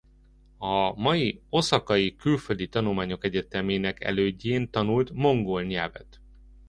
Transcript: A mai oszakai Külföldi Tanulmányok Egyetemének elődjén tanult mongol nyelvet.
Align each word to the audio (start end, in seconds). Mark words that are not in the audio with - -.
A 0.57 0.93
mai 0.99 1.41
oszakai 1.49 2.15
Külföldi 2.15 2.67
Tanulmányok 2.67 3.23
Egyetemének 3.23 4.03
elődjén 4.03 4.69
tanult 4.69 5.11
mongol 5.13 5.63
nyelvet. 5.63 6.21